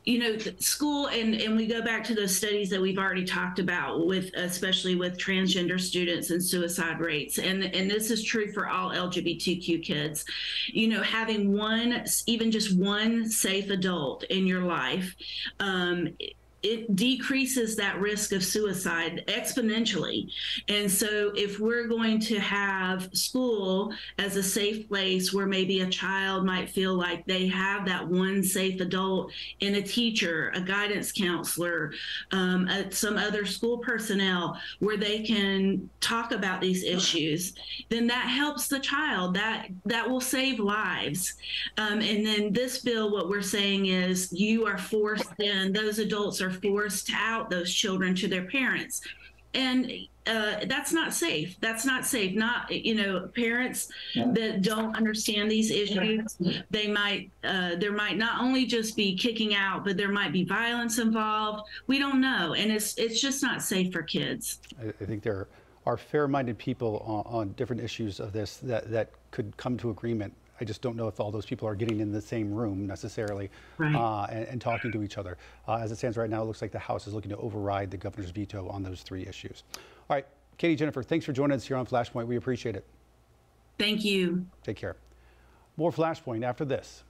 you 0.03 0.19
know, 0.19 0.37
school, 0.59 1.07
and, 1.07 1.33
and 1.33 1.55
we 1.55 1.65
go 1.65 1.81
back 1.81 2.03
to 2.03 2.13
those 2.13 2.35
studies 2.35 2.69
that 2.69 2.79
we've 2.79 2.99
already 2.99 3.25
talked 3.25 3.57
about 3.57 4.05
with, 4.05 4.31
especially 4.35 4.95
with 4.95 5.17
transgender 5.17 5.79
students 5.79 6.29
and 6.29 6.43
suicide 6.43 6.99
rates. 6.99 7.39
And, 7.39 7.63
and 7.63 7.89
this 7.89 8.11
is 8.11 8.23
true 8.23 8.51
for 8.51 8.67
all 8.67 8.91
LGBTQ 8.91 9.81
kids. 9.83 10.25
You 10.67 10.89
know, 10.89 11.01
having 11.01 11.57
one, 11.57 12.05
even 12.27 12.51
just 12.51 12.77
one 12.77 13.27
safe 13.27 13.71
adult 13.71 14.25
in 14.25 14.45
your 14.45 14.61
life, 14.61 15.15
um, 15.59 16.09
it 16.65 16.95
decreases 16.95 17.75
that 17.75 17.99
risk 18.01 18.31
of 18.31 18.43
suicide 18.43 19.23
exponentially. 19.27 20.31
And 20.67 20.89
so, 20.89 21.31
if 21.35 21.59
we're 21.59 21.87
going 21.87 22.19
to 22.21 22.39
have 22.39 23.15
school 23.15 23.93
as 24.17 24.35
a 24.35 24.41
safe 24.41 24.87
place 24.89 25.31
where 25.31 25.45
maybe 25.45 25.81
a 25.81 25.89
child 25.89 26.43
might 26.43 26.71
feel 26.71 26.95
like 26.95 27.23
they 27.27 27.45
have 27.47 27.85
that 27.85 28.07
one 28.07 28.41
safe 28.41 28.81
adult 28.81 29.31
in 29.59 29.75
a 29.75 29.81
teacher, 29.81 30.51
a 30.55 30.61
guidance 30.61 31.11
counselor, 31.11 31.93
um, 32.31 32.67
a, 32.67 32.91
some 32.91 33.17
other 33.17 33.45
school 33.45 33.77
personnel 33.77 34.59
where 34.79 34.97
they 34.97 35.19
can 35.19 35.87
talk 36.01 36.31
about 36.31 36.61
these 36.61 36.83
issues, 36.83 37.53
then 37.89 38.07
that 38.07 38.25
helps 38.25 38.67
the 38.67 38.79
child. 38.79 39.35
That 39.35 39.67
that 39.85 40.09
will 40.09 40.21
save 40.21 40.59
lives. 40.59 41.35
Um, 41.77 41.99
and 41.99 42.25
then 42.25 42.53
this 42.53 42.79
bill, 42.79 43.11
what 43.11 43.29
we're 43.29 43.43
saying 43.43 43.85
is 43.85 44.33
you 44.33 44.65
are 44.65 44.79
forced 44.79 45.39
in, 45.39 45.71
those 45.71 45.99
adults 45.99 46.41
are 46.41 46.54
forced 46.61 47.11
out 47.13 47.49
those 47.49 47.73
children 47.73 48.15
to 48.15 48.27
their 48.27 48.45
parents. 48.45 49.01
And 49.53 49.91
uh, 50.27 50.65
that's 50.65 50.91
not 50.91 51.13
safe. 51.13 51.55
That's 51.61 51.85
not 51.85 52.05
safe. 52.05 52.35
Not 52.35 52.71
you 52.71 52.95
know 52.95 53.29
parents 53.35 53.89
that 54.15 54.61
don't 54.61 54.95
understand 54.97 55.49
these 55.49 55.71
issues. 55.71 56.37
They 56.71 56.87
might 56.87 57.31
uh, 57.43 57.75
there 57.75 57.91
might 57.91 58.17
not 58.17 58.41
only 58.41 58.65
just 58.65 58.95
be 58.95 59.15
kicking 59.15 59.55
out, 59.55 59.85
but 59.85 59.97
there 59.97 60.11
might 60.11 60.33
be 60.33 60.43
violence 60.43 60.97
involved. 60.97 61.69
We 61.87 61.99
don't 61.99 62.19
know, 62.19 62.53
and 62.53 62.71
it's 62.71 62.97
it's 62.97 63.21
just 63.21 63.43
not 63.43 63.61
safe 63.61 63.93
for 63.93 64.01
kids. 64.01 64.59
I, 64.81 64.87
I 64.87 65.05
think 65.05 65.23
there 65.23 65.47
are 65.85 65.97
fair-minded 65.97 66.57
people 66.57 67.03
on, 67.05 67.41
on 67.41 67.49
different 67.53 67.81
issues 67.81 68.19
of 68.19 68.33
this 68.33 68.57
that 68.57 68.89
that 68.91 69.11
could 69.31 69.55
come 69.57 69.77
to 69.77 69.91
agreement 69.91 70.33
I 70.59 70.65
just 70.65 70.81
don't 70.81 70.95
know 70.95 71.07
if 71.07 71.19
all 71.19 71.31
those 71.31 71.45
people 71.45 71.67
are 71.67 71.75
getting 71.75 71.99
in 71.99 72.11
the 72.11 72.21
same 72.21 72.53
room 72.53 72.87
necessarily 72.87 73.49
right. 73.77 73.93
uh, 73.93 74.25
and, 74.29 74.47
and, 74.47 74.61
talking 74.61 74.91
to 74.91 75.03
each 75.03 75.17
other. 75.17 75.37
Uh, 75.67 75.75
as 75.75 75.91
it 75.91 75.97
stands 75.97 76.17
right 76.17 76.29
now, 76.29 76.41
it 76.41 76.45
looks 76.45 76.61
like 76.61 76.71
the 76.71 76.79
House 76.79 77.07
is 77.07 77.13
looking 77.13 77.29
to 77.29 77.37
override 77.37 77.91
the 77.91 77.97
governor's 77.97 78.29
veto 78.29 78.67
on 78.69 78.81
those 78.81 79.01
three 79.01 79.25
issues. 79.27 79.63
All 80.09 80.15
right, 80.15 80.25
Katie 80.57 80.81
Jenifer, 80.81 81.03
thanks 81.05 81.25
for 81.25 81.33
joining 81.33 81.55
us 81.55 81.65
here 81.65 81.77
on 81.77 81.85
Flashpoint. 81.85 82.27
We 82.27 82.37
appreciate 82.37 82.75
it. 82.75 82.85
Thank 83.77 84.05
you. 84.05 84.45
Take 84.63 84.77
care. 84.77 84.95
More 85.75 85.91
Flashpoint 85.91 86.45
after 86.45 86.63
this. 86.63 87.03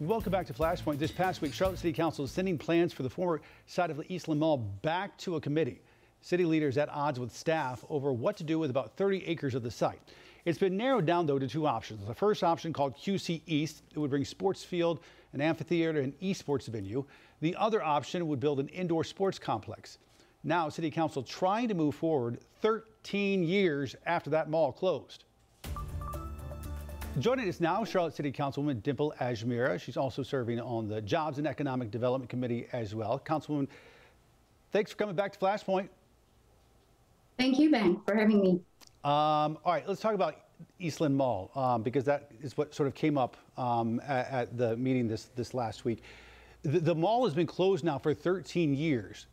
Welcome 0.00 0.32
back 0.32 0.48
to 0.48 0.52
Flashpoint. 0.52 0.98
This 0.98 1.12
past 1.12 1.40
week, 1.42 1.54
Charlotte 1.54 1.78
City 1.78 1.92
Council 1.92 2.24
is 2.24 2.32
sending 2.32 2.58
plans 2.58 2.92
for 2.92 3.04
the 3.04 3.10
former 3.10 3.40
site 3.66 3.88
of 3.88 3.98
the 3.98 4.12
Eastland 4.12 4.40
Mall 4.40 4.56
back 4.56 5.16
to 5.18 5.36
a 5.36 5.40
committee. 5.40 5.80
City 6.22 6.44
leaders 6.44 6.78
at 6.78 6.88
odds 6.88 7.18
with 7.18 7.36
staff 7.36 7.84
over 7.90 8.12
what 8.12 8.36
to 8.36 8.44
do 8.44 8.58
with 8.58 8.70
about 8.70 8.96
30 8.96 9.26
acres 9.26 9.54
of 9.54 9.62
the 9.62 9.70
site. 9.70 10.00
It's 10.44 10.58
been 10.58 10.76
narrowed 10.76 11.04
down, 11.04 11.26
though, 11.26 11.38
to 11.38 11.48
two 11.48 11.66
options. 11.66 12.06
The 12.06 12.14
first 12.14 12.42
option, 12.42 12.72
called 12.72 12.96
QC 12.96 13.42
East, 13.46 13.82
it 13.92 13.98
would 13.98 14.10
bring 14.10 14.24
sports 14.24 14.64
field, 14.64 15.00
an 15.32 15.40
amphitheater, 15.40 16.00
and 16.00 16.18
esports 16.20 16.66
venue. 16.66 17.04
The 17.40 17.56
other 17.56 17.82
option 17.82 18.26
would 18.28 18.40
build 18.40 18.60
an 18.60 18.68
indoor 18.68 19.04
sports 19.04 19.38
complex. 19.38 19.98
Now, 20.44 20.68
City 20.68 20.90
Council 20.90 21.22
trying 21.22 21.68
to 21.68 21.74
move 21.74 21.94
forward 21.94 22.38
13 22.60 23.42
years 23.42 23.96
after 24.06 24.30
that 24.30 24.48
mall 24.48 24.72
closed. 24.72 25.24
Joining 27.18 27.48
us 27.48 27.60
now, 27.60 27.84
Charlotte 27.84 28.14
City 28.14 28.32
Councilwoman 28.32 28.82
Dimple 28.82 29.12
Ajmera. 29.20 29.78
She's 29.80 29.96
also 29.96 30.22
serving 30.22 30.58
on 30.60 30.88
the 30.88 31.02
Jobs 31.02 31.38
and 31.38 31.46
Economic 31.46 31.90
Development 31.90 32.28
Committee 32.28 32.68
as 32.72 32.94
well. 32.94 33.20
Councilwoman, 33.24 33.68
thanks 34.70 34.92
for 34.92 34.96
coming 34.96 35.14
back 35.14 35.32
to 35.32 35.38
Flashpoint. 35.38 35.88
Thank 37.38 37.58
you, 37.58 37.70
Ben, 37.70 38.00
for 38.06 38.14
having 38.14 38.40
me. 38.40 38.50
Um, 39.04 39.58
all 39.64 39.72
right, 39.72 39.86
let's 39.88 40.00
talk 40.00 40.14
about 40.14 40.36
Eastland 40.78 41.16
Mall 41.16 41.50
um, 41.54 41.82
because 41.82 42.04
that 42.04 42.30
is 42.40 42.56
what 42.56 42.74
sort 42.74 42.86
of 42.86 42.94
came 42.94 43.18
up 43.18 43.36
um, 43.56 44.00
at, 44.06 44.30
at, 44.30 44.56
the 44.56 44.76
meeting 44.76 45.08
this 45.08 45.24
this 45.34 45.54
last 45.54 45.84
week. 45.84 46.02
The, 46.62 46.78
the, 46.78 46.94
mall 46.94 47.24
has 47.24 47.34
been 47.34 47.46
closed 47.46 47.84
now 47.84 47.98
for 47.98 48.14
13 48.14 48.74
years. 48.74 49.26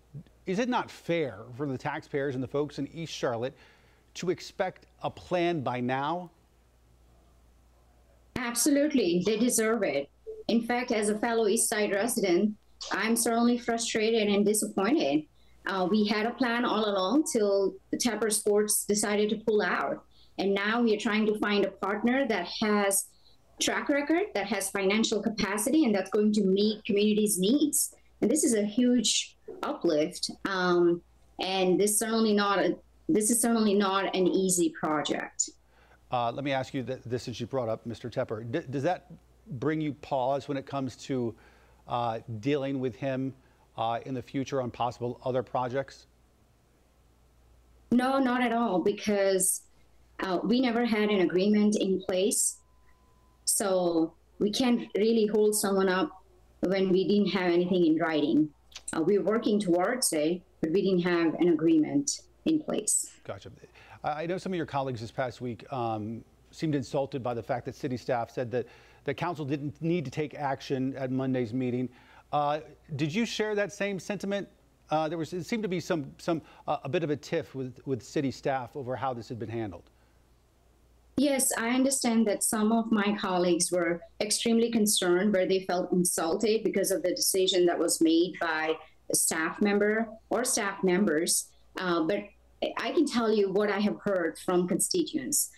Is 0.48 0.58
it 0.58 0.68
not 0.68 0.90
fair 0.90 1.38
for 1.56 1.68
the 1.68 1.78
taxpayers 1.78 2.34
and 2.34 2.44
the 2.44 2.48
folks 2.48 2.80
in 2.80 2.88
East 2.88 3.14
Charlotte 3.14 3.54
to 4.16 4.32
expect 4.32 4.88
a 5.04 5.10
plan 5.10 5.62
by 5.62 5.80
now? 5.80 6.32
Absolutely, 8.36 9.22
they 9.26 9.38
deserve 9.38 9.84
it. 9.84 10.10
In 10.48 10.62
fact, 10.62 10.92
as 10.92 11.10
a 11.10 11.20
fellow 11.20 11.48
East 11.48 11.70
Side 11.70 11.92
resident, 11.92 12.56
I'm 12.92 13.16
certainly 13.16 13.60
frustrated 13.60 14.28
and 14.28 14.44
disappointed 14.44 15.26
uh, 15.68 15.88
we 15.90 16.08
had 16.08 16.26
a 16.26 16.32
plan 16.32 16.66
all 16.66 16.90
along 16.90 17.26
till 17.32 17.76
the 17.92 17.98
Tepper 17.98 18.32
Sports 18.32 18.86
decided 18.86 19.30
to 19.30 19.38
pull 19.38 19.62
out. 19.62 20.04
And 20.38 20.54
now 20.54 20.82
we 20.82 20.96
are 20.96 21.00
trying 21.00 21.26
to 21.28 21.38
find 21.40 21.66
a 21.66 21.72
partner 21.72 22.28
that 22.28 22.48
has 22.62 23.08
track 23.60 23.90
record, 23.90 24.24
that 24.34 24.48
has 24.48 24.70
financial 24.70 25.22
capacity, 25.22 25.86
and 25.86 25.94
that's 25.94 26.10
going 26.10 26.32
to 26.34 26.44
meet 26.44 26.84
communities' 26.86 27.38
needs. 27.38 27.94
And 28.22 28.32
this 28.32 28.44
is 28.44 28.54
a 28.54 28.64
huge 28.64 29.38
uplift. 29.64 30.32
Um, 30.46 31.02
and 31.42 31.80
this 31.80 32.00
certainly 32.00 32.34
not 32.34 32.60
a, 32.60 32.78
this 33.08 33.30
is 33.30 33.42
certainly 33.42 33.74
not 33.74 34.16
an 34.16 34.28
easy 34.28 34.74
project. 34.80 35.50
Uh, 36.12 36.32
let 36.32 36.44
me 36.44 36.52
ask 36.52 36.74
you 36.74 36.84
this 36.84 37.24
since 37.24 37.40
you 37.40 37.46
brought 37.46 37.70
up 37.70 37.88
Mr. 37.88 38.12
Tepper. 38.12 38.50
D- 38.50 38.66
does 38.70 38.84
that 38.84 39.12
bring 39.52 39.80
you 39.82 39.94
pause 39.94 40.48
when 40.48 40.58
it 40.58 40.66
comes 40.66 40.96
to 40.96 41.36
uh, 41.88 42.20
dealing 42.40 42.80
with 42.80 42.96
him 42.96 43.34
uh, 43.80 44.00
in 44.06 44.14
the 44.14 44.22
future 44.22 44.62
on 44.62 44.70
possible 44.70 45.20
other 45.24 45.42
projects? 45.42 46.06
No, 47.92 48.20
not 48.20 48.44
at 48.44 48.52
all, 48.52 48.80
because 48.80 49.62
uh, 50.20 50.40
we 50.44 50.60
never 50.60 50.86
had 50.86 51.10
an 51.10 51.22
agreement 51.22 51.78
in 51.78 52.02
place. 52.02 52.58
So 53.46 54.14
we 54.38 54.52
can't 54.52 54.88
really 54.96 55.26
hold 55.26 55.56
someone 55.56 55.90
up 55.90 56.12
when 56.60 56.90
we 56.90 57.08
didn't 57.08 57.30
have 57.30 57.52
anything 57.52 57.86
in 57.86 57.98
writing. 57.98 58.50
Uh, 58.94 59.02
We're 59.02 59.24
working 59.24 59.60
towards 59.60 60.12
it, 60.14 60.42
but 60.62 60.72
we 60.72 60.82
didn't 60.82 61.04
have 61.04 61.34
an 61.36 61.48
agreement 61.48 62.22
in 62.46 62.62
place. 62.62 63.12
Gotcha. 63.24 63.50
I 64.04 64.26
know 64.26 64.38
some 64.38 64.52
of 64.52 64.58
your 64.58 64.66
colleagues 64.66 65.02
this 65.02 65.12
past 65.12 65.42
week 65.42 65.72
um, 65.72 66.24
seemed 66.52 66.76
insulted 66.76 67.24
by 67.24 67.34
the 67.34 67.44
fact 67.44 67.66
that 67.66 67.76
city 67.76 67.98
staff 67.98 68.30
said 68.30 68.52
that 68.52 68.68
the 69.06 69.14
council 69.14 69.46
didn't 69.46 69.82
need 69.82 70.06
to 70.06 70.12
take 70.12 70.36
action 70.36 70.96
at 70.96 71.12
Monday's 71.12 71.54
meeting. 71.54 71.90
Uh, 72.32 72.60
did 72.96 73.14
you 73.14 73.26
share 73.26 73.56
that 73.56 73.74
same 73.74 74.00
sentiment? 74.00 74.48
Uh, 74.90 75.08
there 75.08 75.18
was 75.18 75.34
it 75.34 75.46
seemed 75.46 75.64
to 75.64 75.70
be 75.70 75.80
some 75.80 76.12
some 76.18 76.42
uh, 76.68 76.78
a 76.84 76.90
bit 76.90 77.04
of 77.04 77.10
a 77.10 77.16
tiff 77.16 77.56
with 77.56 77.80
with 77.86 78.02
city 78.02 78.32
staff 78.32 78.76
over 78.76 78.96
how 78.96 79.14
this 79.14 79.30
had 79.30 79.40
been 79.40 79.50
handled. 79.50 79.90
Yes, 81.18 81.52
I 81.58 81.70
understand 81.72 82.26
that 82.28 82.44
some 82.44 82.72
of 82.72 82.92
my 82.92 83.16
colleagues 83.20 83.72
were 83.72 84.02
extremely 84.22 84.72
concerned 84.72 85.34
where 85.34 85.46
they 85.46 85.62
felt 85.66 85.92
insulted 85.92 86.64
because 86.64 86.92
of 86.92 87.04
the 87.04 87.14
decision 87.14 87.66
that 87.66 87.78
was 87.78 88.00
made 88.00 88.40
by 88.40 88.76
a 89.12 89.16
staff 89.16 89.62
member 89.62 90.08
or 90.30 90.46
staff 90.46 90.82
members. 90.82 91.50
Uh, 91.78 92.04
but 92.04 92.24
I 92.78 92.92
can 92.92 93.06
tell 93.06 93.32
you 93.32 93.52
what 93.52 93.70
I 93.70 93.80
have 93.80 93.98
heard 94.02 94.40
from 94.40 94.68
constituents 94.68 95.50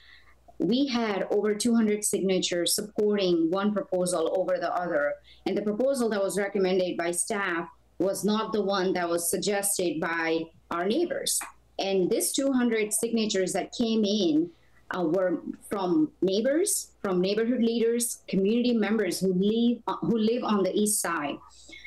we 0.62 0.86
had 0.86 1.28
over 1.32 1.56
200 1.56 2.04
signatures 2.04 2.76
supporting 2.76 3.50
one 3.50 3.74
proposal 3.74 4.34
over 4.38 4.60
the 4.60 4.74
other. 4.74 5.16
And 5.46 5.58
the 5.58 5.64
proposal 5.64 6.08
that 6.10 6.22
was 6.22 6.38
recommended 6.38 6.98
by 6.98 7.12
staff 7.12 7.68
was 7.98 8.24
not 8.24 8.54
the 8.54 8.62
one 8.62 8.94
that 8.94 9.10
was 9.10 9.30
suggested 9.30 10.00
by 10.00 10.42
our 10.70 10.86
neighbors. 10.86 11.40
And 11.80 12.10
this 12.10 12.32
200 12.34 12.94
signatures 12.94 13.54
that 13.54 13.72
came 13.72 14.06
in 14.06 14.52
uh, 14.96 15.04
were 15.04 15.42
from 15.70 16.12
neighbors, 16.22 16.92
from 17.02 17.22
neighborhood 17.22 17.64
leaders, 17.64 18.20
community 18.28 18.74
members 18.74 19.20
who 19.20 19.34
live 19.34 19.82
uh, 19.88 19.98
who 20.02 20.18
live 20.18 20.44
on 20.44 20.64
the 20.64 20.74
east 20.78 21.02
side. 21.02 21.38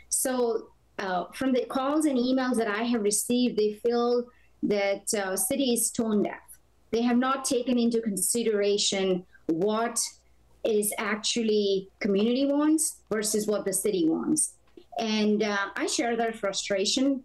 So 0.08 0.68
uh, 0.98 1.26
from 1.34 1.52
the 1.52 1.64
calls 1.66 2.06
and 2.06 2.18
emails 2.18 2.56
that 2.56 2.68
I 2.68 2.82
have 2.84 3.02
received, 3.02 3.56
they 3.56 3.74
feel 3.74 4.24
that 4.64 5.12
uh, 5.14 5.36
city 5.36 5.74
is 5.74 5.90
tone 5.90 6.22
deaf 6.22 6.40
they 6.90 7.02
have 7.02 7.18
not 7.18 7.44
taken 7.44 7.78
into 7.78 8.00
consideration 8.00 9.24
what 9.46 9.98
is 10.64 10.92
actually 10.98 11.88
community 12.00 12.46
wants 12.46 13.00
versus 13.10 13.46
what 13.46 13.64
the 13.64 13.72
city 13.72 14.08
wants. 14.08 14.54
And 14.98 15.42
uh, 15.42 15.66
I 15.76 15.86
share 15.86 16.16
their 16.16 16.32
frustration. 16.32 17.22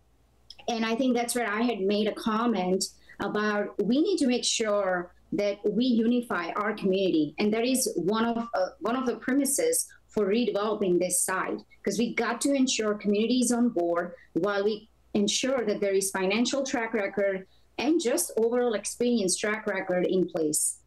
And 0.67 0.85
I 0.85 0.95
think 0.95 1.15
that's 1.15 1.35
where 1.35 1.49
I 1.49 1.61
had 1.61 1.79
made 1.79 2.07
a 2.07 2.13
comment 2.13 2.83
about 3.19 3.81
we 3.83 4.01
need 4.01 4.17
to 4.17 4.27
make 4.27 4.43
sure 4.43 5.13
that 5.33 5.59
we 5.63 5.85
unify 5.85 6.49
our 6.55 6.73
community. 6.73 7.35
And 7.37 7.53
that 7.53 7.65
is 7.65 7.91
one 7.95 8.25
of 8.25 8.37
uh, 8.37 8.69
one 8.79 8.95
of 8.95 9.05
the 9.05 9.15
premises 9.17 9.87
for 10.07 10.25
redeveloping 10.25 10.99
this 10.99 11.23
site 11.23 11.59
because 11.77 11.99
we 11.99 12.13
got 12.13 12.41
to 12.41 12.53
ensure 12.53 12.95
communities 12.95 13.51
on 13.51 13.69
board 13.69 14.13
while 14.33 14.63
we 14.63 14.89
ensure 15.13 15.65
that 15.65 15.79
there 15.79 15.93
is 15.93 16.11
financial 16.11 16.63
track 16.63 16.93
record 16.93 17.47
and 17.79 17.99
just 17.99 18.31
overall 18.37 18.73
experience 18.73 19.37
track 19.37 19.65
record 19.65 20.05
in 20.05 20.27
place. 20.27 20.79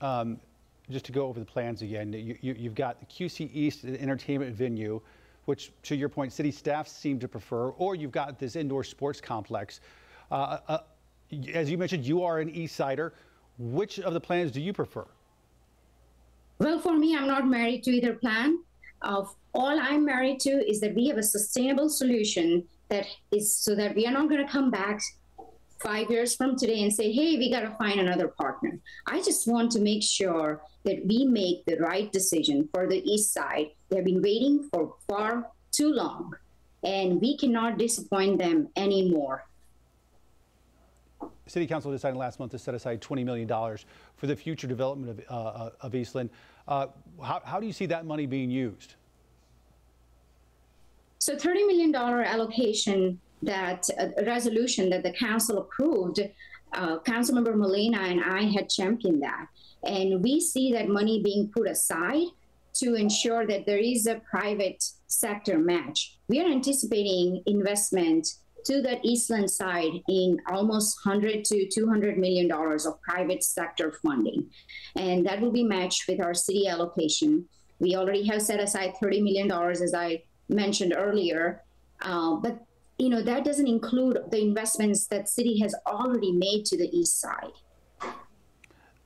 Um, 0.00 0.38
just 0.90 1.04
to 1.06 1.12
go 1.12 1.26
over 1.26 1.38
the 1.38 1.46
plans 1.46 1.82
again, 1.82 2.12
you, 2.12 2.34
have 2.48 2.58
you, 2.58 2.70
got 2.70 2.98
the 3.00 3.06
QC 3.06 3.48
East 3.52 3.84
entertainment 3.84 4.54
venue, 4.54 5.00
which, 5.44 5.72
to 5.84 5.96
your 5.96 6.08
point, 6.08 6.32
city 6.32 6.50
staff 6.50 6.88
seem 6.88 7.18
to 7.20 7.28
prefer, 7.28 7.68
or 7.70 7.94
you've 7.94 8.12
got 8.12 8.38
this 8.38 8.56
indoor 8.56 8.84
sports 8.84 9.20
complex. 9.20 9.80
Uh, 10.30 10.58
uh, 10.68 10.78
as 11.52 11.70
you 11.70 11.78
mentioned, 11.78 12.04
you 12.04 12.22
are 12.22 12.40
an 12.40 12.50
East 12.50 12.76
Sider. 12.76 13.14
Which 13.58 13.98
of 14.00 14.14
the 14.14 14.20
plans 14.20 14.50
do 14.52 14.60
you 14.60 14.72
prefer? 14.72 15.06
Well, 16.58 16.78
for 16.78 16.96
me, 16.96 17.16
I'm 17.16 17.26
not 17.26 17.46
married 17.46 17.82
to 17.84 17.90
either 17.90 18.14
plan. 18.14 18.58
Uh, 19.02 19.24
all 19.54 19.78
I'm 19.80 20.04
married 20.04 20.40
to 20.40 20.50
is 20.50 20.80
that 20.80 20.94
we 20.94 21.08
have 21.08 21.18
a 21.18 21.22
sustainable 21.22 21.88
solution 21.88 22.64
that 22.88 23.06
is 23.30 23.54
so 23.54 23.74
that 23.74 23.94
we 23.94 24.06
are 24.06 24.12
not 24.12 24.28
going 24.28 24.44
to 24.44 24.50
come 24.50 24.70
back 24.70 25.00
five 25.80 26.10
years 26.10 26.34
from 26.34 26.56
today 26.56 26.82
and 26.82 26.92
say, 26.92 27.12
hey, 27.12 27.36
we 27.36 27.50
got 27.50 27.60
to 27.60 27.70
find 27.76 28.00
another 28.00 28.28
partner. 28.28 28.78
I 29.06 29.22
just 29.22 29.46
want 29.46 29.70
to 29.72 29.80
make 29.80 30.02
sure 30.02 30.62
that 30.84 31.04
we 31.06 31.24
make 31.24 31.64
the 31.66 31.76
right 31.76 32.10
decision 32.10 32.68
for 32.72 32.86
the 32.86 33.00
East 33.08 33.32
Side. 33.32 33.68
They've 33.88 34.04
been 34.04 34.22
waiting 34.22 34.68
for 34.72 34.94
far 35.08 35.50
too 35.70 35.92
long, 35.92 36.34
and 36.82 37.20
we 37.20 37.36
cannot 37.36 37.78
disappoint 37.78 38.38
them 38.38 38.68
anymore. 38.76 39.44
City 41.46 41.66
Council 41.66 41.90
decided 41.90 42.16
last 42.16 42.38
month 42.38 42.52
to 42.52 42.58
set 42.58 42.74
aside 42.74 43.00
$20 43.00 43.24
million 43.24 43.48
for 43.48 44.26
the 44.26 44.36
future 44.36 44.66
development 44.66 45.24
of, 45.28 45.60
uh, 45.60 45.70
of 45.80 45.94
Eastland. 45.94 46.30
Uh, 46.66 46.88
how, 47.22 47.40
how 47.44 47.58
do 47.58 47.66
you 47.66 47.72
see 47.72 47.86
that 47.86 48.04
money 48.04 48.26
being 48.26 48.50
used? 48.50 48.94
So 51.20 51.34
$30 51.34 51.66
million 51.66 51.94
allocation 51.94 53.18
that 53.42 53.88
a 53.98 54.24
resolution 54.24 54.90
that 54.90 55.02
the 55.02 55.12
council 55.12 55.58
approved, 55.58 56.20
uh, 56.72 56.98
Councilmember 57.00 57.56
Molina 57.56 57.98
and 57.98 58.22
I 58.22 58.42
had 58.42 58.68
championed 58.68 59.22
that. 59.22 59.46
And 59.84 60.22
we 60.22 60.40
see 60.40 60.72
that 60.72 60.88
money 60.88 61.22
being 61.22 61.50
put 61.54 61.68
aside 61.68 62.26
to 62.74 62.94
ensure 62.94 63.46
that 63.46 63.66
there 63.66 63.78
is 63.78 64.06
a 64.06 64.20
private 64.30 64.84
sector 65.06 65.58
match. 65.58 66.16
We 66.28 66.40
are 66.40 66.50
anticipating 66.50 67.42
investment 67.46 68.28
to 68.64 68.82
that 68.82 69.04
Eastland 69.04 69.50
side 69.50 70.02
in 70.08 70.40
almost 70.46 70.98
100 71.04 71.44
to 71.46 71.68
200 71.68 72.18
million 72.18 72.48
dollars 72.48 72.86
of 72.86 73.00
private 73.00 73.42
sector 73.42 73.92
funding, 74.04 74.46
and 74.96 75.24
that 75.26 75.40
will 75.40 75.52
be 75.52 75.64
matched 75.64 76.06
with 76.08 76.20
our 76.20 76.34
city 76.34 76.68
allocation. 76.68 77.48
We 77.78 77.96
already 77.96 78.26
have 78.26 78.42
set 78.42 78.60
aside 78.60 78.94
30 79.00 79.22
million 79.22 79.48
dollars, 79.48 79.80
as 79.80 79.94
I 79.94 80.22
mentioned 80.48 80.94
earlier, 80.96 81.62
uh, 82.02 82.36
but 82.36 82.67
you 82.98 83.08
know 83.08 83.22
that 83.22 83.44
doesn't 83.44 83.68
include 83.68 84.18
the 84.30 84.40
investments 84.40 85.06
that 85.06 85.28
city 85.28 85.58
has 85.60 85.74
already 85.86 86.32
made 86.32 86.64
to 86.66 86.76
the 86.76 86.88
east 86.96 87.20
side. 87.20 87.52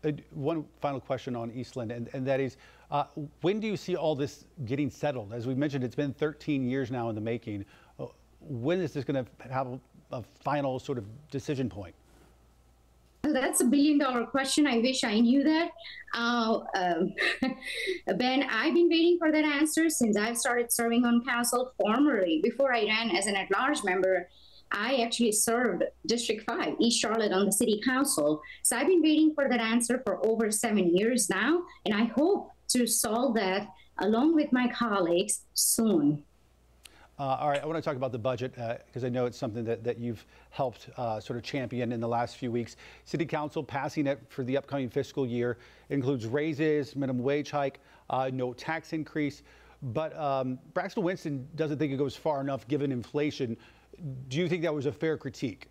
Uh, 0.05 0.13
one 0.33 0.65
final 0.81 0.99
question 0.99 1.37
on 1.37 1.51
Eastland, 1.53 1.93
and, 1.93 2.09
and 2.13 2.27
that 2.27 2.41
is, 2.41 2.57
uh, 2.91 3.05
when 3.43 3.61
do 3.61 3.69
you 3.69 3.77
see 3.77 3.95
all 3.95 4.17
this 4.17 4.47
getting 4.65 4.91
settled? 4.91 5.33
As 5.33 5.47
we 5.47 5.55
mentioned, 5.55 5.85
it's 5.85 5.95
been 5.95 6.13
13 6.13 6.65
years 6.65 6.91
now 6.91 7.09
in 7.09 7.15
the 7.15 7.21
making. 7.21 7.65
Uh, 8.01 8.07
when 8.41 8.81
is 8.81 8.93
this 8.93 9.05
going 9.05 9.25
to 9.25 9.49
have 9.49 9.69
a, 9.69 9.81
a 10.11 10.23
final 10.43 10.81
sort 10.81 10.99
of 10.99 11.05
decision 11.31 11.69
point? 11.69 11.95
That's 13.23 13.61
a 13.61 13.65
billion 13.65 13.99
dollar 13.99 14.27
question. 14.27 14.67
I 14.67 14.79
wish 14.79 15.05
I 15.05 15.21
knew 15.21 15.45
that. 15.45 15.71
Uh, 16.13 16.61
um, 16.75 17.15
ben, 18.17 18.43
I've 18.43 18.75
been 18.75 18.89
waiting 18.89 19.17
for 19.19 19.31
that 19.31 19.45
answer 19.45 19.89
since 19.89 20.17
I've 20.17 20.37
started 20.37 20.73
serving 20.73 21.05
on 21.05 21.25
council 21.25 21.73
formerly. 21.81 22.41
Before 22.43 22.75
I 22.75 22.85
ran 22.85 23.15
as 23.15 23.27
an 23.27 23.37
at 23.37 23.51
large 23.53 23.85
member, 23.85 24.29
I 24.73 24.97
actually 24.97 25.33
served 25.33 25.85
District 26.07 26.43
5, 26.51 26.77
East 26.81 27.01
Charlotte, 27.01 27.33
on 27.33 27.47
the 27.47 27.53
city 27.53 27.81
council. 27.85 28.43
So 28.63 28.77
I've 28.77 28.89
been 28.89 29.03
waiting 29.03 29.35
for 29.35 29.49
that 29.49 29.61
answer 29.61 30.03
for 30.05 30.25
over 30.27 30.51
seven 30.51 30.97
years 30.97 31.31
now, 31.31 31.63
and 31.87 31.95
I 31.95 32.05
hope 32.05 32.51
to 32.71 32.87
solve 32.87 33.35
that 33.35 33.69
along 33.99 34.35
with 34.35 34.53
my 34.53 34.69
colleagues 34.69 35.43
soon. 35.55 36.25
Uh, 37.23 37.37
all 37.39 37.51
right, 37.51 37.63
I 37.63 37.67
want 37.67 37.77
to 37.77 37.83
talk 37.83 37.95
about 37.95 38.11
the 38.11 38.19
budget 38.19 38.53
because 38.53 39.05
uh, 39.05 39.07
I 39.07 39.09
know 39.09 39.27
it's 39.27 39.39
something 39.39 39.63
that, 39.67 39.85
that 39.85 39.97
you've 39.97 40.27
helped 40.51 40.89
uh, 40.97 41.21
sort 41.21 41.37
of 41.37 41.45
champion 41.45 41.93
in 41.93 42.01
the 42.01 42.09
last 42.09 42.37
few 42.37 42.51
weeks. 42.51 42.75
City 43.05 43.25
Council 43.25 43.63
passing 43.63 44.09
it 44.09 44.21
for 44.29 44.43
the 44.43 44.57
upcoming 44.57 44.91
fiscal 44.91 45.25
year 45.25 45.57
includes 45.89 46.27
raises, 46.27 46.97
minimum 46.97 47.23
wage 47.23 47.49
hike, 47.49 47.79
uh, 48.11 48.29
no 48.33 48.53
tax 48.53 48.93
increase. 48.93 49.45
But 49.85 50.19
um, 50.19 50.59
Braxton 50.75 51.05
Winston 51.05 51.47
doesn't 51.55 51.79
think 51.79 51.93
it 51.93 51.97
goes 51.97 52.17
far 52.17 52.41
enough 52.41 52.67
given 52.67 52.91
inflation. 52.91 53.57
Do 54.27 54.39
you 54.39 54.49
think 54.49 54.63
that 54.63 54.75
was 54.75 54.87
a 54.87 54.93
fair 54.93 55.17
critique? 55.17 55.69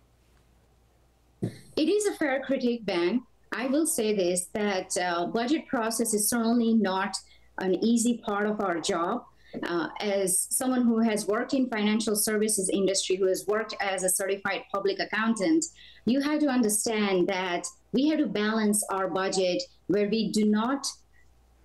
It 1.42 1.86
is 1.86 2.06
a 2.06 2.14
fair 2.14 2.40
critique, 2.40 2.86
Ben. 2.86 3.24
I 3.54 3.66
will 3.66 3.84
say 3.84 4.16
this 4.16 4.46
that 4.54 4.96
uh, 4.96 5.26
budget 5.26 5.66
process 5.66 6.14
is 6.14 6.30
certainly 6.30 6.72
not 6.72 7.14
an 7.58 7.74
easy 7.84 8.22
part 8.24 8.46
of 8.46 8.62
our 8.62 8.80
job. 8.80 9.26
Uh, 9.62 9.88
as 10.00 10.46
someone 10.50 10.82
who 10.82 10.98
has 10.98 11.26
worked 11.26 11.52
in 11.52 11.68
financial 11.68 12.16
services 12.16 12.70
industry, 12.70 13.16
who 13.16 13.26
has 13.26 13.46
worked 13.46 13.74
as 13.80 14.02
a 14.02 14.08
certified 14.08 14.62
public 14.72 14.98
accountant, 14.98 15.64
you 16.06 16.20
have 16.20 16.40
to 16.40 16.48
understand 16.48 17.28
that 17.28 17.66
we 17.92 18.08
have 18.08 18.18
to 18.18 18.26
balance 18.26 18.82
our 18.90 19.08
budget 19.08 19.62
where 19.88 20.08
we 20.08 20.32
do 20.32 20.46
not 20.46 20.86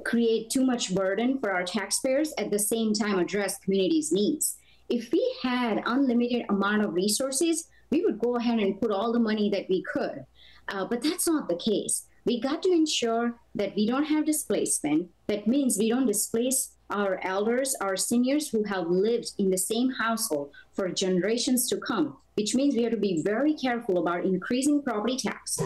create 0.04 0.50
too 0.50 0.66
much 0.66 0.94
burden 0.94 1.40
for 1.40 1.52
our 1.52 1.64
taxpayers 1.64 2.34
at 2.38 2.52
the 2.52 2.60
same 2.60 2.94
time 2.94 3.20
address 3.20 3.58
communities' 3.60 4.12
needs. 4.12 4.58
If 4.90 5.12
we 5.12 5.36
had 5.42 5.82
unlimited 5.86 6.46
amount 6.50 6.84
of 6.84 6.94
resources, 6.94 7.68
we 7.90 8.04
would 8.06 8.20
go 8.20 8.36
ahead 8.36 8.60
and 8.60 8.80
put 8.80 8.92
all 8.92 9.12
the 9.12 9.20
money 9.20 9.50
that 9.50 9.68
we 9.70 9.84
could. 9.84 10.26
Uh, 10.68 10.86
but 10.86 11.02
that's 11.02 11.28
not 11.28 11.48
the 11.48 11.56
case. 11.56 12.06
We 12.26 12.42
got 12.42 12.62
to 12.64 12.72
ensure 12.72 13.36
that 13.56 13.76
we 13.76 13.88
don't 13.88 14.04
have 14.04 14.26
displacement. 14.26 15.10
That 15.28 15.48
means 15.48 15.78
we 15.78 15.90
don't 15.90 16.06
displace 16.06 16.74
our 16.90 17.20
elders, 17.24 17.76
our 17.82 17.98
seniors 17.98 18.50
who 18.50 18.64
have 18.64 18.88
lived 18.88 19.32
in 19.38 19.50
the 19.50 19.58
same 19.58 19.92
household 19.92 20.52
for 20.74 20.90
generations 20.90 21.68
to 21.70 21.78
come, 21.78 22.18
which 22.36 22.56
means 22.56 22.76
we 22.76 22.84
have 22.84 22.92
to 22.92 22.98
be 22.98 23.22
very 23.24 23.54
careful 23.54 23.98
about 23.98 24.26
increasing 24.26 24.82
property 24.82 25.18
tax. 25.18 25.60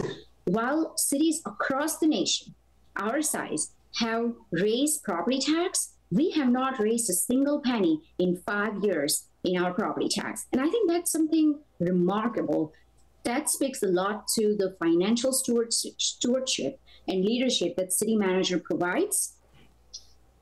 While 0.44 0.96
cities 0.96 1.40
across 1.46 1.98
the 1.98 2.08
nation, 2.08 2.54
our 2.96 3.22
size, 3.22 3.72
have 3.96 4.32
raised 4.50 5.02
property 5.02 5.38
tax, 5.38 5.92
we 6.10 6.30
have 6.32 6.48
not 6.48 6.78
raised 6.78 7.08
a 7.10 7.14
single 7.14 7.60
penny 7.60 8.00
in 8.18 8.42
five 8.46 8.82
years 8.82 9.28
in 9.44 9.62
our 9.62 9.72
property 9.72 10.08
tax. 10.08 10.46
And 10.52 10.60
I 10.60 10.68
think 10.68 10.90
that's 10.90 11.10
something 11.10 11.58
remarkable. 11.78 12.72
That 13.24 13.48
speaks 13.48 13.82
a 13.82 13.88
lot 13.88 14.28
to 14.38 14.56
the 14.56 14.76
financial 14.78 15.32
stewardship 15.32 16.80
and 17.08 17.24
leadership 17.24 17.76
that 17.76 17.92
city 17.92 18.16
manager 18.16 18.58
provides 18.58 19.34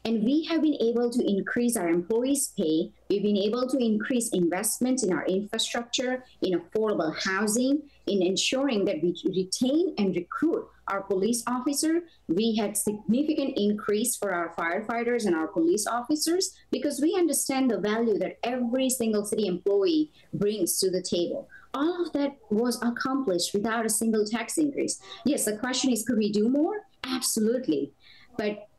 and 0.04 0.24
we 0.24 0.44
have 0.44 0.62
been 0.62 0.76
able 0.80 1.10
to 1.10 1.28
increase 1.28 1.76
our 1.76 1.88
employees' 1.88 2.52
pay. 2.56 2.90
We've 3.10 3.22
been 3.22 3.36
able 3.36 3.68
to 3.68 3.78
increase 3.78 4.30
investments 4.30 5.02
in 5.02 5.12
our 5.12 5.26
infrastructure, 5.26 6.24
in 6.40 6.58
affordable 6.58 7.14
housing, 7.22 7.82
in 8.06 8.22
ensuring 8.22 8.86
that 8.86 9.02
we 9.02 9.14
retain 9.26 9.94
and 9.98 10.16
recruit 10.16 10.66
our 10.88 11.02
police 11.02 11.42
officer. 11.46 12.02
We 12.28 12.56
had 12.56 12.76
significant 12.76 13.58
increase 13.58 14.16
for 14.16 14.32
our 14.32 14.54
firefighters 14.54 15.26
and 15.26 15.36
our 15.36 15.46
police 15.46 15.86
officers 15.86 16.54
because 16.70 17.00
we 17.00 17.14
understand 17.14 17.70
the 17.70 17.78
value 17.78 18.18
that 18.18 18.38
every 18.42 18.88
single 18.88 19.26
city 19.26 19.46
employee 19.46 20.10
brings 20.32 20.78
to 20.80 20.90
the 20.90 21.02
table. 21.02 21.48
All 21.74 22.06
of 22.06 22.12
that 22.14 22.36
was 22.50 22.82
accomplished 22.82 23.52
without 23.52 23.86
a 23.86 23.90
single 23.90 24.24
tax 24.24 24.56
increase. 24.56 24.98
Yes, 25.24 25.44
the 25.44 25.58
question 25.58 25.92
is, 25.92 26.04
could 26.04 26.18
we 26.18 26.32
do 26.32 26.48
more? 26.48 26.86
Absolutely. 27.04 27.92
But 28.36 28.69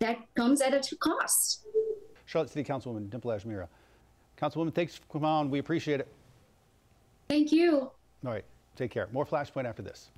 that 0.00 0.18
comes 0.34 0.60
at 0.60 0.74
a 0.74 0.96
cost. 0.96 1.66
Charlotte 2.26 2.50
City 2.50 2.64
Councilwoman 2.68 3.10
Dimple 3.10 3.30
Ajmera. 3.30 3.68
Councilwoman, 4.40 4.74
thanks 4.74 4.96
for 4.96 5.06
coming 5.12 5.28
on. 5.28 5.50
We 5.50 5.58
appreciate 5.58 6.00
it. 6.00 6.08
Thank 7.28 7.52
you. 7.52 7.90
All 8.24 8.32
right. 8.32 8.44
Take 8.76 8.90
care. 8.90 9.08
More 9.12 9.24
Flashpoint 9.24 9.66
after 9.66 9.82
this. 9.82 10.10